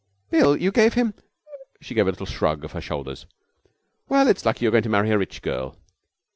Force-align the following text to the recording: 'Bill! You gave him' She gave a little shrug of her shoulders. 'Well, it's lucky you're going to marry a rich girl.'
'Bill! 0.31 0.57
You 0.57 0.71
gave 0.71 0.95
him' 0.95 1.13
She 1.79 1.93
gave 1.93 2.07
a 2.07 2.09
little 2.09 2.25
shrug 2.25 2.65
of 2.65 2.71
her 2.71 2.81
shoulders. 2.81 3.27
'Well, 4.09 4.27
it's 4.27 4.43
lucky 4.47 4.65
you're 4.65 4.71
going 4.71 4.81
to 4.81 4.89
marry 4.89 5.11
a 5.11 5.17
rich 5.19 5.43
girl.' 5.43 5.77